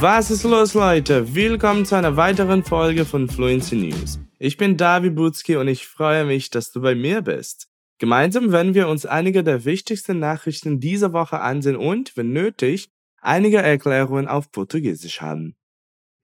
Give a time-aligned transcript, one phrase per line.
[0.00, 1.34] Was ist los, Leute?
[1.34, 4.18] Willkommen zu einer weiteren Folge von Fluency News.
[4.38, 7.68] Ich bin David Butzki und ich freue mich, dass du bei mir bist.
[7.98, 13.58] Gemeinsam werden wir uns einige der wichtigsten Nachrichten dieser Woche ansehen und, wenn nötig, einige
[13.58, 15.56] Erklärungen auf Portugiesisch haben.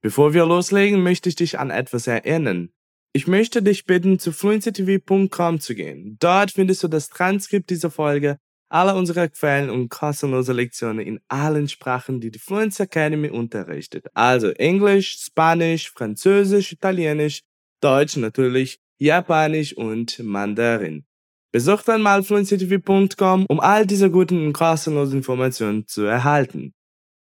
[0.01, 2.69] Bevor wir loslegen, möchte ich dich an etwas erinnern.
[3.13, 6.17] Ich möchte dich bitten, zu fluencytv.com zu gehen.
[6.19, 8.37] Dort findest du das Transkript dieser Folge
[8.71, 14.05] alle unsere Quellen und kostenlose Lektionen in allen Sprachen, die die Fluency Academy unterrichtet.
[14.13, 17.41] Also Englisch, Spanisch, Französisch, Italienisch,
[17.81, 21.03] Deutsch natürlich, Japanisch und Mandarin.
[21.51, 26.73] Besucht einmal fluencytv.com, um all diese guten und kostenlosen Informationen zu erhalten.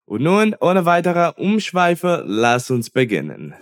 [0.04, 3.54] Und nun, ohne weitere Umschweife, lass uns beginnen.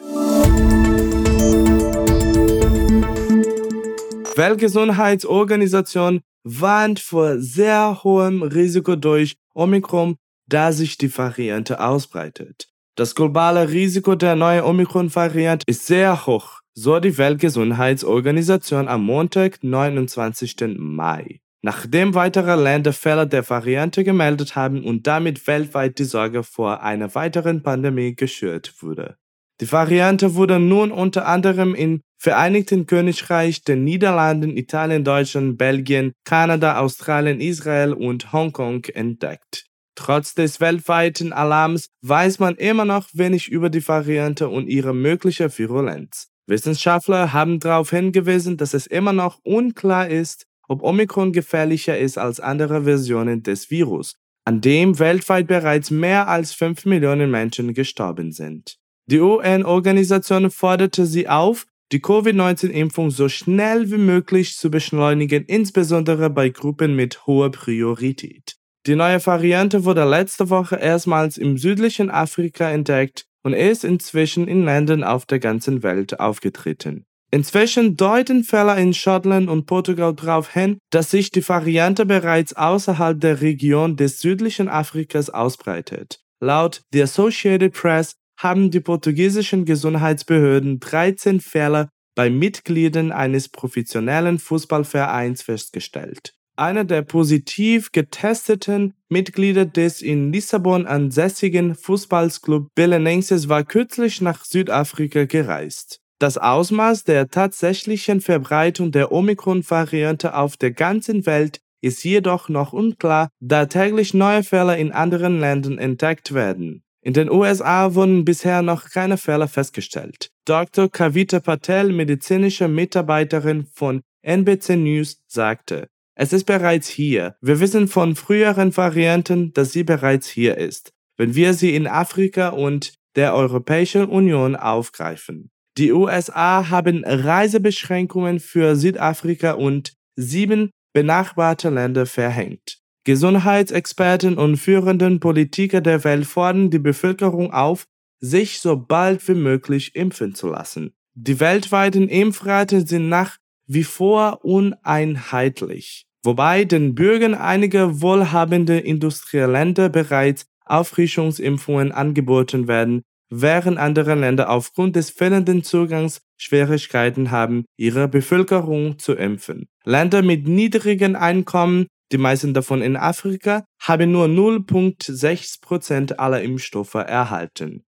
[4.36, 10.16] Weltgesundheitsorganisation warnt vor sehr hohem Risiko durch Omikron,
[10.48, 12.68] da sich die Variante ausbreitet.
[12.96, 20.76] Das globale Risiko der neuen Omikron-Variante ist sehr hoch, so die Weltgesundheitsorganisation am Montag, 29.
[20.78, 21.40] Mai.
[21.60, 27.14] Nachdem weitere Länder Fälle der Variante gemeldet haben und damit weltweit die Sorge vor einer
[27.14, 29.16] weiteren Pandemie geschürt wurde.
[29.60, 36.80] Die Variante wurde nun unter anderem im Vereinigten Königreich, den Niederlanden, Italien, Deutschland, Belgien, Kanada,
[36.80, 39.66] Australien, Israel und Hongkong entdeckt.
[39.94, 45.56] Trotz des weltweiten Alarms weiß man immer noch wenig über die Variante und ihre mögliche
[45.56, 46.28] Virulenz.
[46.46, 52.40] Wissenschaftler haben darauf hingewiesen, dass es immer noch unklar ist, ob Omikron gefährlicher ist als
[52.40, 58.76] andere Versionen des Virus, an dem weltweit bereits mehr als 5 Millionen Menschen gestorben sind.
[59.06, 66.50] Die UN-Organisation forderte sie auf, die Covid-19-Impfung so schnell wie möglich zu beschleunigen, insbesondere bei
[66.50, 68.56] Gruppen mit hoher Priorität.
[68.86, 74.64] Die neue Variante wurde letzte Woche erstmals im südlichen Afrika entdeckt und ist inzwischen in
[74.64, 77.04] Ländern auf der ganzen Welt aufgetreten.
[77.30, 83.20] Inzwischen deuten Fälle in Schottland und Portugal darauf hin, dass sich die Variante bereits außerhalb
[83.20, 86.20] der Region des südlichen Afrikas ausbreitet.
[86.40, 95.42] Laut The Associated Press haben die portugiesischen Gesundheitsbehörden 13 Fälle bei Mitgliedern eines professionellen Fußballvereins
[95.42, 96.34] festgestellt.
[96.56, 105.24] Einer der positiv getesteten Mitglieder des in Lissabon ansässigen Fußballclub Belenenses war kürzlich nach Südafrika
[105.24, 106.00] gereist.
[106.18, 113.28] Das Ausmaß der tatsächlichen Verbreitung der Omikron-Variante auf der ganzen Welt ist jedoch noch unklar,
[113.38, 116.82] da täglich neue Fälle in anderen Ländern entdeckt werden.
[117.00, 120.30] In den USA wurden bisher noch keine Fälle festgestellt.
[120.44, 120.90] Dr.
[120.90, 127.36] Kavita Patel, medizinische Mitarbeiterin von NBC News, sagte, es ist bereits hier.
[127.40, 132.48] Wir wissen von früheren Varianten, dass sie bereits hier ist, wenn wir sie in Afrika
[132.48, 135.50] und der Europäischen Union aufgreifen.
[135.76, 142.80] Die USA haben Reisebeschränkungen für Südafrika und sieben benachbarte Länder verhängt.
[143.08, 147.86] Gesundheitsexperten und führenden Politiker der Welt fordern die Bevölkerung auf,
[148.20, 150.92] sich so bald wie möglich impfen zu lassen.
[151.14, 160.44] Die weltweiten Impfraten sind nach wie vor uneinheitlich, wobei den Bürgern einiger wohlhabender Industrieländer bereits
[160.66, 169.14] Auffrischungsimpfungen angeboten werden, während andere Länder aufgrund des fehlenden Zugangs Schwierigkeiten haben, ihre Bevölkerung zu
[169.14, 169.66] impfen.
[169.86, 177.84] Länder mit niedrigen Einkommen die meisten davon in Afrika, haben nur 0,6% aller Impfstoffe erhalten.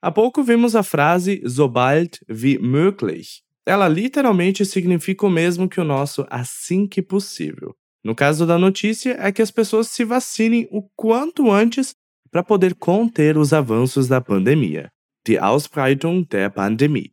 [0.00, 3.42] Há pouco vimos a frase so bald wie möglich.
[3.66, 7.74] Ela literalmente significa o mesmo que o nosso assim que possível.
[8.04, 11.94] No caso da notícia, é que as pessoas se vacinem o quanto antes
[12.30, 14.88] para poder conter os avanços da pandemia,
[15.26, 17.12] die Ausbreitung der Pandemie.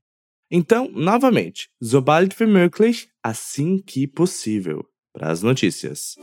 [0.51, 6.17] Então, novamente, so bald wie möglich, assim que possível para as notícias.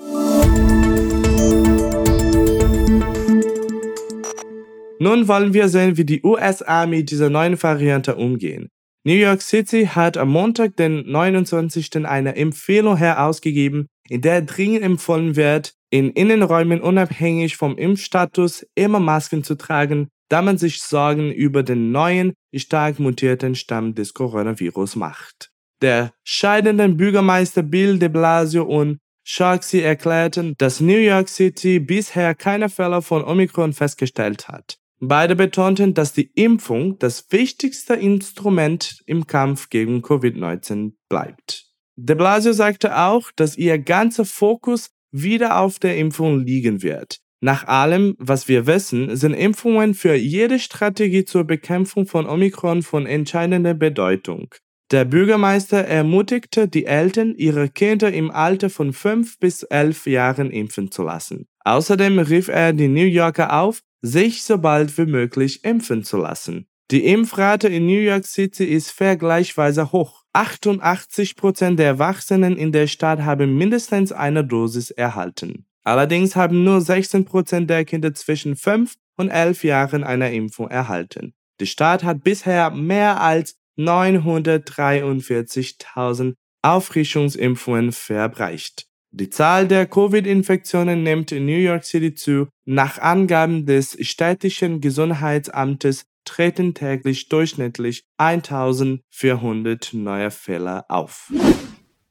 [4.99, 8.69] Nun wollen wir sehen, wie die USA mit dieser neuen Variante umgehen.
[9.03, 12.05] New York City hat am Montag, den 29.
[12.05, 19.43] eine Empfehlung herausgegeben, in der dringend empfohlen wird, in Innenräumen unabhängig vom Impfstatus immer Masken
[19.43, 25.50] zu tragen, da man sich Sorgen über den neuen, stark mutierten Stamm des Coronavirus macht.
[25.83, 32.69] Der scheidenden Bürgermeister Bill de Blasio und Sharksy erklärten, dass New York City bisher keine
[32.69, 34.77] Fälle von Omikron festgestellt hat.
[34.99, 41.67] Beide betonten, dass die Impfung das wichtigste Instrument im Kampf gegen Covid-19 bleibt.
[41.97, 47.19] De Blasio sagte auch, dass ihr ganzer Fokus wieder auf der Impfung liegen wird.
[47.41, 53.07] Nach allem, was wir wissen, sind Impfungen für jede Strategie zur Bekämpfung von Omikron von
[53.07, 54.55] entscheidender Bedeutung.
[54.91, 60.91] Der Bürgermeister ermutigte die Eltern, ihre Kinder im Alter von 5 bis 11 Jahren impfen
[60.91, 61.47] zu lassen.
[61.65, 66.67] Außerdem rief er die New Yorker auf, sich so bald wie möglich impfen zu lassen.
[66.91, 70.25] Die Impfrate in New York City ist vergleichsweise hoch.
[70.33, 75.67] 88 Prozent der Erwachsenen in der Stadt haben mindestens eine Dosis erhalten.
[75.85, 81.33] Allerdings haben nur 16 Prozent der Kinder zwischen 5 und 11 Jahren eine Impfung erhalten.
[81.61, 88.87] Die Stadt hat bisher mehr als 943.000 Auffrischungsimpfungen verabreicht.
[89.13, 92.47] Die Zahl der Covid-Infektionen nimmt in New York City zu.
[92.65, 101.33] Nach Angaben des städtischen Gesundheitsamtes treten täglich durchschnittlich 1400 neue Fälle auf.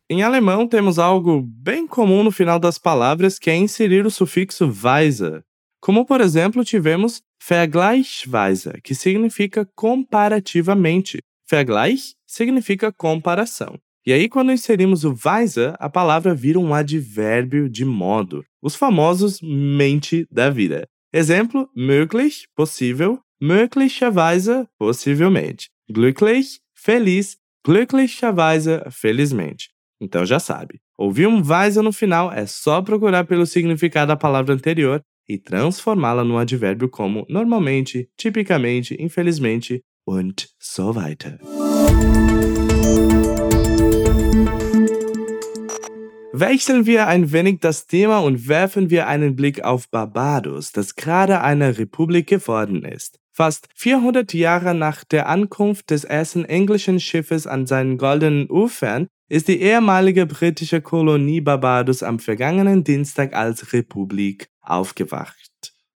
[0.09, 4.67] Em alemão, temos algo bem comum no final das palavras que é inserir o sufixo
[4.67, 5.43] weise.
[5.79, 11.19] Como, por exemplo, tivemos vergleichsweise, que significa comparativamente.
[11.49, 13.79] Vergleich significa comparação.
[14.05, 19.39] E aí, quando inserimos o weise, a palavra vira um advérbio de modo, os famosos
[19.41, 20.87] mente da vida.
[21.11, 25.69] Exemplo: möglich, possível, möglicherweise, possivelmente.
[25.91, 29.69] Glücklich, feliz, glücklicherweise, felizmente.
[29.99, 30.79] Então já sabe.
[30.97, 36.23] Ouvir um weise no final é só procurar pelo significado da palavra anterior e transformá-la
[36.23, 41.37] num advérbio como normalmente, tipicamente, infelizmente und so weiter.
[46.33, 51.41] Wechseln wir ein wenig das Thema und werfen wir einen Blick auf Barbados, das gerade
[51.41, 53.19] eine Republik geworden ist.
[53.31, 59.47] Fast 400 Jahre nach der Ankunft des ersten englischen Schiffes an seinen goldenen Ufern ist
[59.47, 65.49] die ehemalige britische Kolonie Barbados am vergangenen Dienstag als Republik aufgewacht.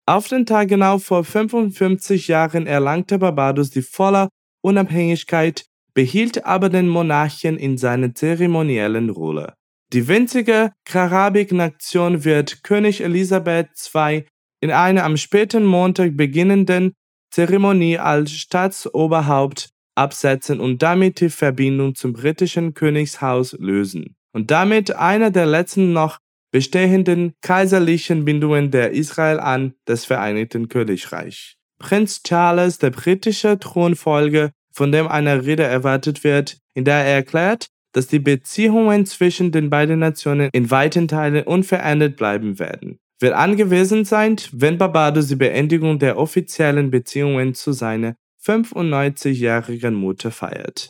[0.05, 4.27] Auf den Tag genau vor 55 Jahren erlangte Barbados die volle
[4.61, 9.53] Unabhängigkeit, behielt aber den Monarchen in seiner zeremoniellen Rolle.
[9.93, 14.25] Die winzige Karabik-Nation wird König Elisabeth II
[14.59, 16.93] in einer am späten Montag beginnenden
[17.31, 25.31] Zeremonie als Staatsoberhaupt absetzen und damit die Verbindung zum britischen Königshaus lösen und damit einer
[25.31, 26.17] der letzten noch
[26.53, 31.57] bestehenden kaiserlichen Bindungen der Israel an das Vereinigten Königreich.
[31.79, 37.67] Prinz Charles, der britische Thronfolger, von dem eine Rede erwartet wird, in der er erklärt,
[37.91, 42.99] dass die Beziehungen zwischen den beiden Nationen in weiten Teilen unverändert bleiben werden.
[43.19, 48.15] Wird angewiesen sein, wenn Barbados die Beendigung der offiziellen Beziehungen zu seiner
[48.45, 50.89] 95-jährigen Mutter feiert.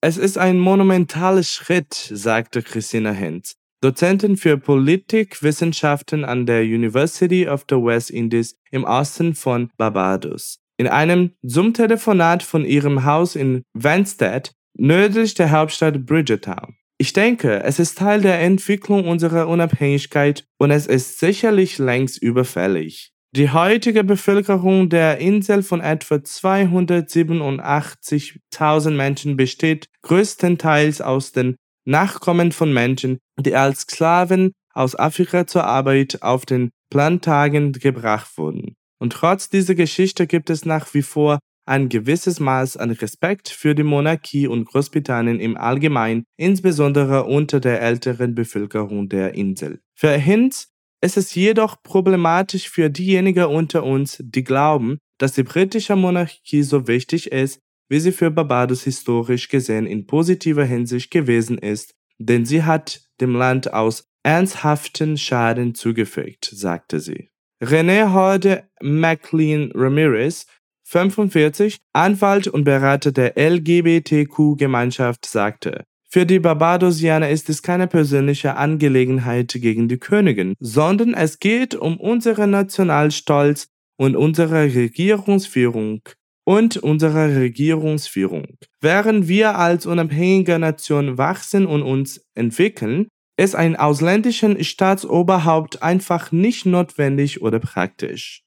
[0.00, 3.54] Es ist ein monumentaler Schritt, sagte Christina Hens,
[3.84, 10.58] Dozentin für Politikwissenschaften an der University of the West Indies im Osten von Barbados.
[10.78, 16.76] In einem Zoom-Telefonat von ihrem Haus in Vanstead nördlich der Hauptstadt Bridgetown.
[16.96, 23.12] Ich denke, es ist Teil der Entwicklung unserer Unabhängigkeit und es ist sicherlich längst überfällig.
[23.36, 32.72] Die heutige Bevölkerung der Insel von etwa 287.000 Menschen besteht größtenteils aus den Nachkommen von
[32.72, 38.74] Menschen, die als Sklaven aus Afrika zur Arbeit auf den Plantagen gebracht wurden.
[38.98, 43.74] Und trotz dieser Geschichte gibt es nach wie vor ein gewisses Maß an Respekt für
[43.74, 49.80] die Monarchie und Großbritannien im Allgemeinen, insbesondere unter der älteren Bevölkerung der Insel.
[49.94, 50.68] Für Hinz
[51.00, 56.86] ist es jedoch problematisch für diejenigen unter uns, die glauben, dass die britische Monarchie so
[56.86, 62.62] wichtig ist, wie sie für Barbados historisch gesehen in positiver Hinsicht gewesen ist, denn sie
[62.62, 67.30] hat dem Land aus ernsthaften Schaden zugefügt, sagte sie.
[67.62, 70.46] René Horde McLean Ramirez
[70.84, 79.52] 45, Anwalt und Berater der LGBTQ-Gemeinschaft, sagte, für die Barbadosianer ist es keine persönliche Angelegenheit
[79.52, 86.02] gegen die Königin, sondern es geht um unseren Nationalstolz und unsere Regierungsführung
[86.44, 88.58] und unsere Regierungsführung.
[88.80, 96.66] Während wir als unabhängige Nation wachsen und uns entwickeln, ist ein ausländischen Staatsoberhaupt einfach nicht
[96.66, 98.42] notwendig oder praktisch.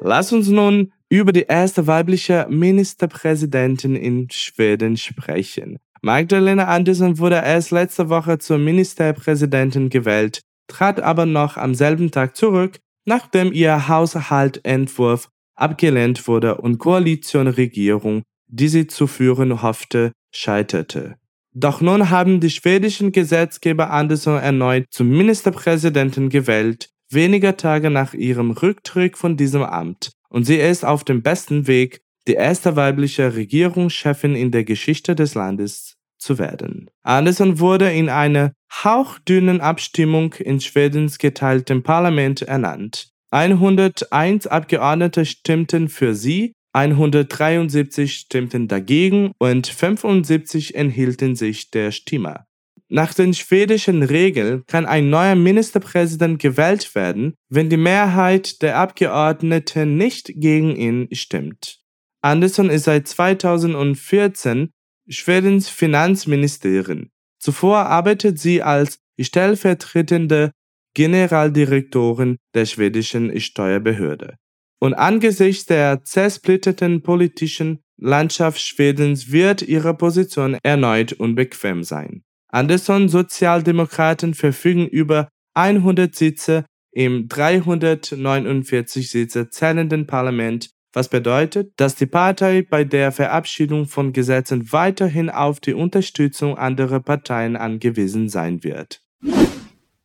[0.00, 5.78] Lass uns nun über die erste weibliche Ministerpräsidentin in Schweden sprechen.
[6.00, 12.36] Magdalena Andersson wurde erst letzte Woche zur Ministerpräsidentin gewählt, trat aber noch am selben Tag
[12.36, 21.16] zurück, nachdem ihr Haushaltentwurf abgelehnt wurde und Koalitionregierung, die sie zu führen hoffte, scheiterte.
[21.54, 28.50] Doch nun haben die schwedischen Gesetzgeber Andersson erneut zum Ministerpräsidenten gewählt, wenige Tage nach ihrem
[28.50, 34.36] Rücktritt von diesem Amt, und sie ist auf dem besten Weg, die erste weibliche Regierungschefin
[34.36, 36.90] in der Geschichte des Landes zu werden.
[37.02, 43.10] Andersson wurde in einer hauchdünnen Abstimmung in Schwedens geteiltem Parlament ernannt.
[43.30, 52.44] 101 Abgeordnete stimmten für sie, 173 stimmten dagegen und 75 enthielten sich der Stimme.
[52.90, 59.98] Nach den schwedischen Regeln kann ein neuer Ministerpräsident gewählt werden, wenn die Mehrheit der Abgeordneten
[59.98, 61.80] nicht gegen ihn stimmt.
[62.22, 64.70] Andersson ist seit 2014
[65.08, 67.10] Schwedens Finanzministerin.
[67.38, 70.52] Zuvor arbeitet sie als stellvertretende
[70.94, 74.36] Generaldirektorin der schwedischen Steuerbehörde.
[74.80, 82.22] Und angesichts der zersplitterten politischen Landschaft Schwedens wird ihre Position erneut unbequem sein.
[82.48, 92.06] Anderson Sozialdemokraten verfügen über 100 Sitze im 349 Sitze zählenden Parlament, was bedeutet, dass die
[92.06, 99.00] Partei bei der Verabschiedung von Gesetzen weiterhin auf die Unterstützung anderer Parteien angewiesen sein wird.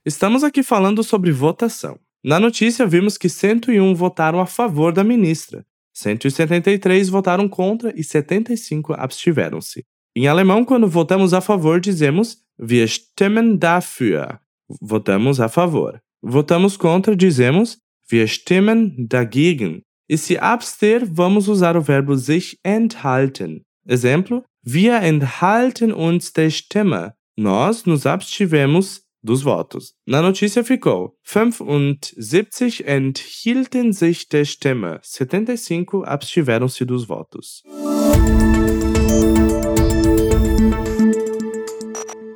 [0.05, 1.97] Estamos aqui falando sobre votação.
[2.23, 8.93] Na notícia, vimos que 101 votaram a favor da ministra, 173 votaram contra e 75
[8.93, 9.85] abstiveram-se.
[10.15, 14.39] Em alemão, quando votamos a favor, dizemos Wir stimmen dafür.
[14.81, 15.99] Votamos a favor.
[16.21, 19.83] Votamos contra, dizemos Wir stimmen dagegen.
[20.13, 23.63] E se abster, vamos usar o verbo sich enthalten.
[23.83, 27.13] Exemplo: Wir enthalten uns der Stimme.
[27.35, 29.95] Nós nos abstivemos dos votos.
[30.05, 37.63] Na notícia ficou: 75 enthielten sich der Stimme, 75 abstiveram-se dos votos.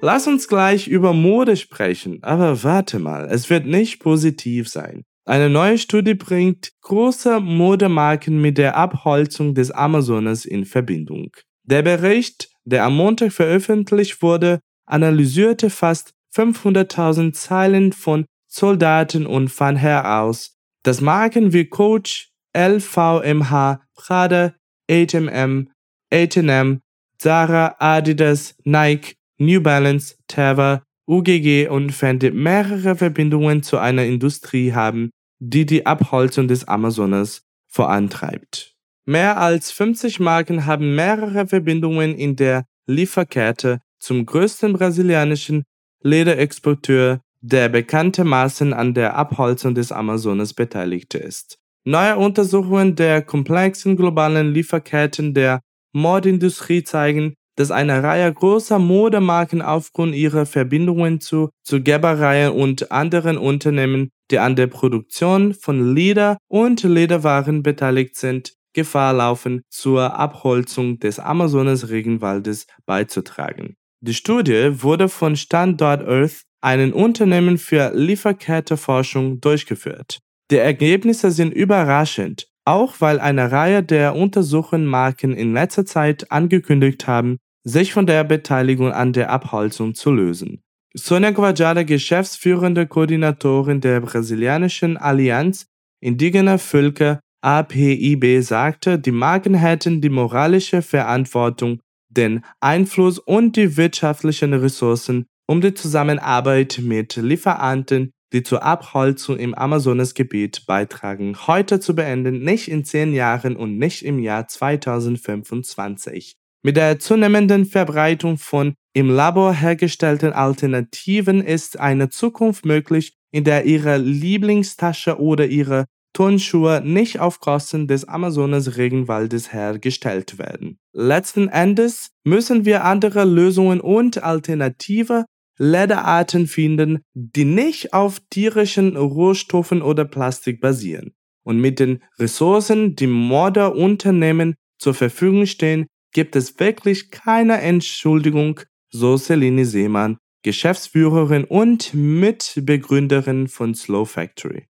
[0.01, 5.03] Lass uns gleich über Mode sprechen, aber warte mal, es wird nicht positiv sein.
[5.27, 11.35] Eine neue Studie bringt große Modemarken mit der Abholzung des Amazonas in Verbindung.
[11.63, 19.79] Der Bericht, der am Montag veröffentlicht wurde, analysierte fast 500.000 Zeilen von Soldaten und fand
[19.79, 24.53] heraus, dass Marken wie Coach, LVMH, Prada,
[24.89, 25.69] H&M,
[26.09, 26.79] H&M,
[27.17, 35.09] Zara, Adidas, Nike, New Balance, Teva, UGG und Fendi mehrere Verbindungen zu einer Industrie haben,
[35.39, 38.75] die die Abholzung des Amazonas vorantreibt.
[39.05, 45.63] Mehr als 50 Marken haben mehrere Verbindungen in der Lieferkette zum größten brasilianischen
[46.01, 51.57] Lederexporteur, der bekanntermaßen an der Abholzung des Amazonas beteiligt ist.
[51.85, 55.61] Neue Untersuchungen der komplexen globalen Lieferketten der
[55.93, 63.37] Modindustrie zeigen, dass eine Reihe großer Modemarken aufgrund ihrer Verbindungen zu, zu Gerbereien und anderen
[63.37, 70.99] Unternehmen, die an der Produktion von Leder und Lederwaren beteiligt sind, Gefahr laufen, zur Abholzung
[70.99, 73.75] des Amazonas-Regenwaldes beizutragen.
[74.01, 80.19] Die Studie wurde von Standort Earth, einem Unternehmen für Lieferketteforschung, durchgeführt.
[80.51, 87.07] Die Ergebnisse sind überraschend, auch weil eine Reihe der untersuchten Marken in letzter Zeit angekündigt
[87.07, 90.61] haben, sich von der Beteiligung an der Abholzung zu lösen.
[90.93, 95.67] Sonia Guajada, geschäftsführende Koordinatorin der brasilianischen Allianz
[95.99, 104.53] Indigener Völker APIB, sagte, die Marken hätten die moralische Verantwortung, den Einfluss und die wirtschaftlichen
[104.53, 112.43] Ressourcen, um die Zusammenarbeit mit Lieferanten, die zur Abholzung im Amazonasgebiet beitragen, heute zu beenden,
[112.43, 116.36] nicht in zehn Jahren und nicht im Jahr 2025.
[116.63, 123.65] Mit der zunehmenden Verbreitung von im Labor hergestellten Alternativen ist eine Zukunft möglich, in der
[123.65, 130.79] Ihre Lieblingstasche oder Ihre Turnschuhe nicht auf Kosten des Amazonas-Regenwaldes hergestellt werden.
[130.93, 135.25] Letzten Endes müssen wir andere Lösungen und alternative
[135.59, 141.13] Lederarten finden, die nicht auf tierischen Rohstoffen oder Plastik basieren.
[141.43, 149.17] Und mit den Ressourcen, die Modeunternehmen zur Verfügung stehen, gibt es wirklich keine Entschuldigung, so
[149.17, 154.67] Celine Seemann, Geschäftsführerin und Mitbegründerin von Slow Factory.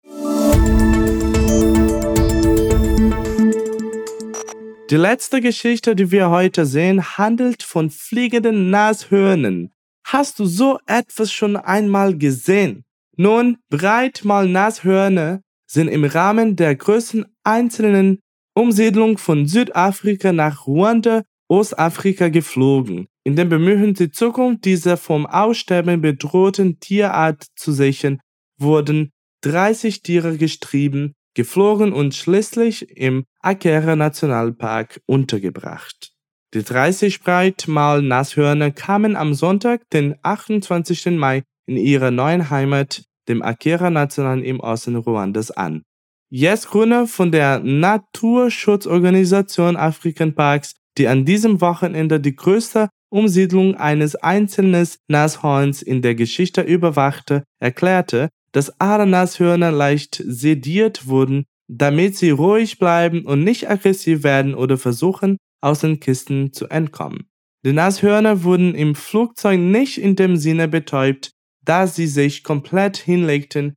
[4.88, 9.72] Die letzte Geschichte, die wir heute sehen, handelt von fliegenden Nashörnern.
[10.04, 12.84] Hast du so etwas schon einmal gesehen?
[13.16, 18.20] Nun, breit mal Nashörner sind im Rahmen der größten einzelnen
[18.56, 23.06] Umsiedlung von Südafrika nach Ruanda Ostafrika geflogen.
[23.22, 28.18] In dem Bemühen, die Zukunft dieser vom Aussterben bedrohten Tierart zu sichern,
[28.58, 29.10] wurden
[29.42, 36.12] 30 Tiere gestrieben, geflogen und schließlich im Akera Nationalpark untergebracht.
[36.54, 41.18] Die 30 Breitmaul-Nashörner kamen am Sonntag, den 28.
[41.18, 45.82] Mai, in ihrer neuen Heimat, dem Akera National im Osten Ruandas an.
[46.28, 54.16] Jess Grüner von der Naturschutzorganisation African Parks, die an diesem Wochenende die größte Umsiedlung eines
[54.16, 62.30] einzelnen Nashorns in der Geschichte überwachte, erklärte, dass alle Nashörner leicht sediert wurden, damit sie
[62.30, 67.28] ruhig bleiben und nicht aggressiv werden oder versuchen, aus den Kisten zu entkommen.
[67.64, 71.30] Die Nashörner wurden im Flugzeug nicht in dem Sinne betäubt,
[71.64, 73.76] da sie sich komplett hinlegten,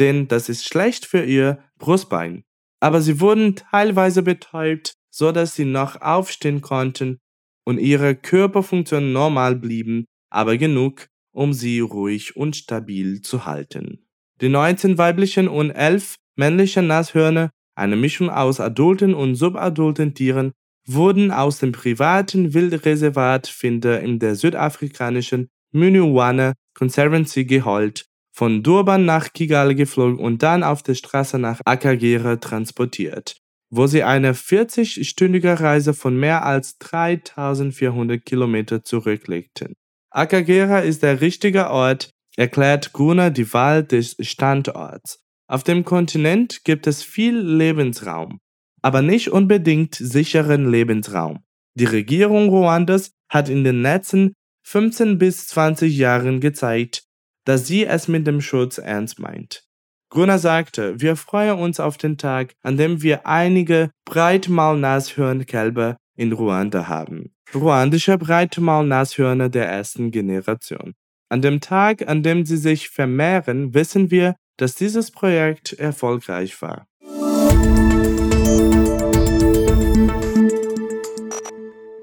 [0.00, 2.42] denn das ist schlecht für ihr Brustbein.
[2.80, 7.18] Aber sie wurden teilweise betäubt, so dass sie noch aufstehen konnten
[7.64, 14.06] und ihre Körperfunktionen normal blieben, aber genug, um sie ruhig und stabil zu halten.
[14.40, 20.52] Die 19 weiblichen und 11 männlichen Nashörner, eine Mischung aus adulten und subadulten Tieren,
[20.86, 29.32] wurden aus dem privaten Wildreservat Finder in der südafrikanischen Minuwana Conservancy geholt, von Durban nach
[29.32, 35.94] Kigali geflogen und dann auf der Straße nach Akagera transportiert wo sie eine 40-stündige Reise
[35.94, 39.74] von mehr als 3400 Kilometer zurücklegten.
[40.10, 45.20] Akagera ist der richtige Ort, erklärt Gunnar die Wahl des Standorts.
[45.46, 48.40] Auf dem Kontinent gibt es viel Lebensraum,
[48.82, 51.44] aber nicht unbedingt sicheren Lebensraum.
[51.74, 54.34] Die Regierung Ruandas hat in den letzten
[54.66, 57.04] 15 bis 20 Jahren gezeigt,
[57.44, 59.64] dass sie es mit dem Schutz ernst meint.
[60.10, 66.88] Gunnar sagte, wir freuen uns auf den Tag, an dem wir einige Breitmaulnashörnkälber in Ruanda
[66.88, 67.32] haben.
[67.54, 70.94] Ruandische Breitmaulnashörner der ersten Generation.
[71.28, 76.86] An dem Tag, an dem sie sich vermehren, wissen wir, dass dieses Projekt erfolgreich war.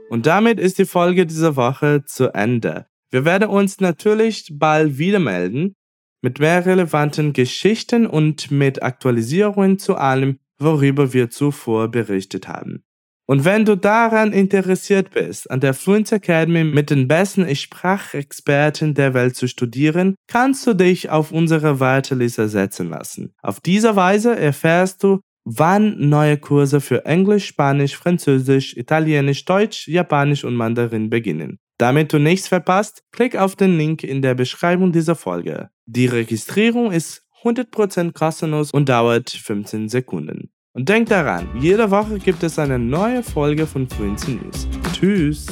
[0.09, 2.87] Und damit ist die Folge dieser Woche zu Ende.
[3.11, 5.75] Wir werden uns natürlich bald wieder melden
[6.21, 12.83] mit mehr relevanten Geschichten und mit Aktualisierungen zu allem, worüber wir zuvor berichtet haben.
[13.29, 19.13] Und wenn du daran interessiert bist, an der Fluency Academy mit den besten Sprachexperten der
[19.13, 23.33] Welt zu studieren, kannst du dich auf unsere Warteliste setzen lassen.
[23.41, 30.45] Auf diese Weise erfährst du, wann neue Kurse für Englisch, Spanisch, Französisch, Italienisch, Deutsch, Japanisch
[30.45, 31.59] und Mandarin beginnen.
[31.77, 35.69] Damit du nichts verpasst, klick auf den Link in der Beschreibung dieser Folge.
[35.85, 40.49] Die Registrierung ist 100% kostenlos und dauert 15 Sekunden.
[40.73, 44.67] Und denk daran, jede Woche gibt es eine neue Folge von Fluency News.
[44.93, 45.45] Tschüss!